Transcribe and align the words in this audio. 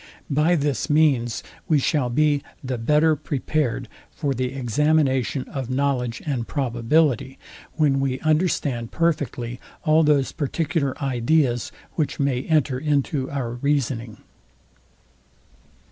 By 0.31 0.55
this 0.55 0.89
means 0.89 1.43
we 1.67 1.77
shall 1.77 2.09
be 2.09 2.41
the 2.63 2.79
better 2.79 3.15
prepared 3.15 3.87
for 4.09 4.33
the 4.33 4.51
examination 4.51 5.43
of 5.43 5.69
knowledge 5.69 6.23
and 6.25 6.47
probability, 6.47 7.37
when 7.75 7.99
we 7.99 8.19
understand 8.21 8.89
perfectly 8.91 9.59
all 9.83 10.01
those 10.01 10.31
particular 10.31 10.99
ideas, 10.99 11.71
which 11.93 12.19
may 12.19 12.41
enter 12.45 12.79
into 12.79 13.29
our 13.29 13.51
reasoning. 13.51 14.17